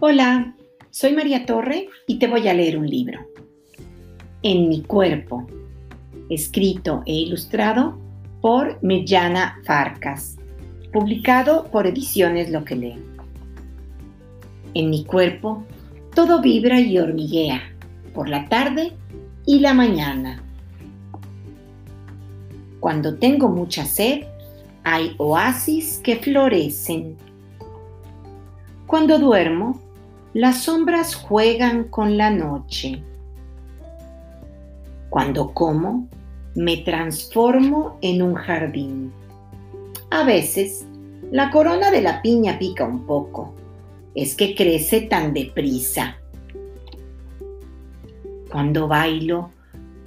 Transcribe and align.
Hola, 0.00 0.54
soy 0.90 1.12
María 1.12 1.44
Torre 1.44 1.88
y 2.06 2.20
te 2.20 2.28
voy 2.28 2.46
a 2.46 2.54
leer 2.54 2.78
un 2.78 2.86
libro. 2.86 3.18
En 4.44 4.68
mi 4.68 4.82
cuerpo, 4.82 5.48
escrito 6.30 7.02
e 7.04 7.14
ilustrado 7.14 7.98
por 8.40 8.80
Mellana 8.80 9.60
Farcas, 9.64 10.36
publicado 10.92 11.64
por 11.72 11.88
Ediciones 11.88 12.48
Lo 12.52 12.64
que 12.64 12.76
leo. 12.76 12.98
En 14.74 14.88
mi 14.88 15.04
cuerpo, 15.04 15.64
todo 16.14 16.40
vibra 16.40 16.80
y 16.80 16.96
hormiguea 16.96 17.60
por 18.14 18.28
la 18.28 18.48
tarde 18.48 18.92
y 19.46 19.58
la 19.58 19.74
mañana. 19.74 20.44
Cuando 22.78 23.16
tengo 23.16 23.48
mucha 23.48 23.84
sed, 23.84 24.26
hay 24.84 25.16
oasis 25.18 25.98
que 25.98 26.14
florecen. 26.14 27.16
Cuando 28.86 29.18
duermo, 29.18 29.87
las 30.34 30.64
sombras 30.64 31.14
juegan 31.14 31.84
con 31.84 32.16
la 32.16 32.30
noche. 32.30 33.02
Cuando 35.08 35.52
como, 35.54 36.06
me 36.54 36.78
transformo 36.78 37.98
en 38.02 38.20
un 38.20 38.34
jardín. 38.34 39.12
A 40.10 40.24
veces, 40.24 40.86
la 41.30 41.50
corona 41.50 41.90
de 41.90 42.02
la 42.02 42.20
piña 42.20 42.58
pica 42.58 42.84
un 42.84 43.06
poco. 43.06 43.54
Es 44.14 44.34
que 44.34 44.54
crece 44.54 45.02
tan 45.02 45.32
deprisa. 45.32 46.16
Cuando 48.50 48.88
bailo, 48.88 49.50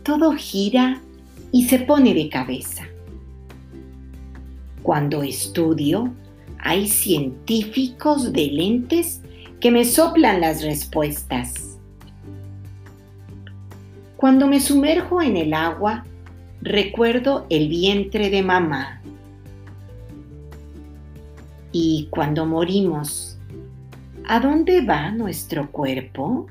todo 0.03 0.33
gira 0.33 1.01
y 1.51 1.67
se 1.67 1.79
pone 1.79 2.13
de 2.13 2.29
cabeza. 2.29 2.85
Cuando 4.83 5.23
estudio, 5.23 6.11
hay 6.59 6.87
científicos 6.87 8.33
de 8.33 8.47
lentes 8.47 9.21
que 9.61 9.69
me 9.69 9.85
soplan 9.85 10.41
las 10.41 10.63
respuestas. 10.63 11.77
Cuando 14.17 14.47
me 14.47 14.59
sumerjo 14.59 15.21
en 15.21 15.37
el 15.37 15.53
agua, 15.53 16.03
recuerdo 16.61 17.45
el 17.49 17.69
vientre 17.69 18.31
de 18.31 18.41
mamá. 18.41 19.03
Y 21.71 22.07
cuando 22.09 22.47
morimos, 22.47 23.37
¿a 24.27 24.39
dónde 24.39 24.81
va 24.81 25.11
nuestro 25.11 25.71
cuerpo? 25.71 26.47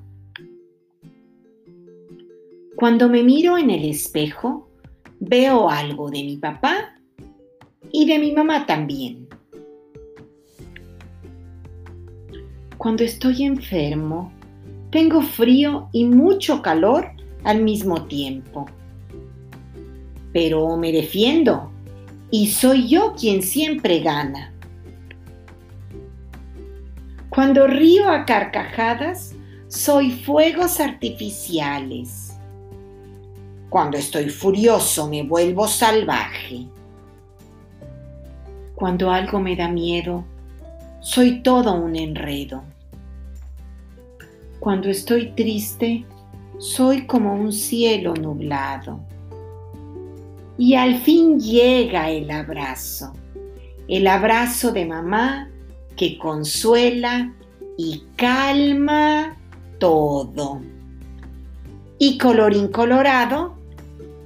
Cuando 2.77 3.09
me 3.09 3.25
miro 3.25 3.59
en 3.59 3.71
el 3.71 3.85
espejo, 3.87 4.69
veo 5.19 5.69
algo 5.69 6.11
de 6.11 6.23
mi 6.23 6.37
papá 6.37 6.95
y 7.91 8.07
de 8.07 8.21
mi 8.21 8.33
mamá 8.33 8.67
también. 8.67 9.30
Cuando 12.81 13.05
estoy 13.05 13.43
enfermo, 13.43 14.33
tengo 14.89 15.21
frío 15.21 15.91
y 15.93 16.07
mucho 16.07 16.63
calor 16.63 17.11
al 17.45 17.63
mismo 17.63 18.07
tiempo. 18.07 18.65
Pero 20.33 20.79
me 20.79 20.91
defiendo 20.91 21.71
y 22.31 22.47
soy 22.47 22.89
yo 22.89 23.13
quien 23.13 23.43
siempre 23.43 24.01
gana. 24.01 24.55
Cuando 27.29 27.67
río 27.67 28.09
a 28.09 28.25
carcajadas, 28.25 29.35
soy 29.69 30.13
fuegos 30.13 30.81
artificiales. 30.81 32.35
Cuando 33.69 33.99
estoy 33.99 34.31
furioso 34.31 35.07
me 35.07 35.23
vuelvo 35.23 35.69
salvaje. 35.69 36.67
Cuando 38.75 39.11
algo 39.11 39.39
me 39.39 39.55
da 39.55 39.69
miedo, 39.69 40.25
soy 41.01 41.43
todo 41.43 41.75
un 41.75 41.97
enredo. 41.97 42.63
Cuando 44.59 44.89
estoy 44.91 45.33
triste, 45.33 46.05
soy 46.59 47.07
como 47.07 47.35
un 47.35 47.53
cielo 47.53 48.15
nublado. 48.15 49.01
Y 50.59 50.75
al 50.75 51.01
fin 51.01 51.41
llega 51.41 52.11
el 52.11 52.31
abrazo, 52.31 53.15
el 53.89 54.07
abrazo 54.07 54.73
de 54.73 54.85
mamá 54.85 55.51
que 55.97 56.19
consuela 56.19 57.33
y 57.79 58.05
calma 58.17 59.39
todo. 59.79 60.61
Y 61.99 62.19
colorín 62.19 62.69
colorado, 62.69 63.57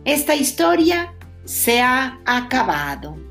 esta 0.04 0.34
historia 0.34 1.14
se 1.44 1.80
ha 1.80 2.18
acabado. 2.24 3.23